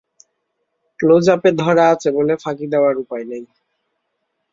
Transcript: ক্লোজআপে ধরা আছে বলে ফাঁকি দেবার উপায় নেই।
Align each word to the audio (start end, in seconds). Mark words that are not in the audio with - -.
ক্লোজআপে 0.99 1.49
ধরা 1.53 1.85
আছে 1.89 2.09
বলে 2.17 2.33
ফাঁকি 2.43 2.65
দেবার 2.73 2.95
উপায় 2.97 3.25
নেই। 3.25 3.43